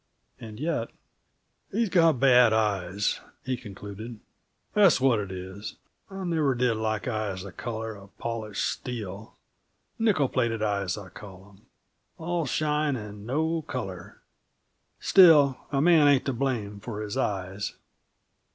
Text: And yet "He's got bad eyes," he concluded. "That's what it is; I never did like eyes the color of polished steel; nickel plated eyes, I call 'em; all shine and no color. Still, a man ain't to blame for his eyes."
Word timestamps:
And 0.39 0.59
yet 0.59 0.89
"He's 1.71 1.89
got 1.89 2.19
bad 2.19 2.53
eyes," 2.53 3.19
he 3.45 3.55
concluded. 3.55 4.19
"That's 4.73 4.99
what 4.99 5.19
it 5.19 5.31
is; 5.31 5.75
I 6.09 6.23
never 6.23 6.55
did 6.55 6.73
like 6.77 7.07
eyes 7.07 7.43
the 7.43 7.51
color 7.51 7.95
of 7.95 8.17
polished 8.17 8.65
steel; 8.67 9.35
nickel 9.99 10.27
plated 10.27 10.63
eyes, 10.63 10.97
I 10.97 11.09
call 11.09 11.49
'em; 11.53 11.67
all 12.17 12.47
shine 12.47 12.95
and 12.95 13.27
no 13.27 13.61
color. 13.61 14.23
Still, 14.99 15.59
a 15.71 15.83
man 15.83 16.07
ain't 16.07 16.25
to 16.25 16.33
blame 16.33 16.79
for 16.79 17.03
his 17.03 17.15
eyes." 17.15 17.75